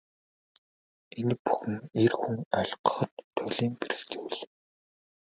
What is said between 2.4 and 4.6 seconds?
ойлгоход туйлын бэрх зүйл.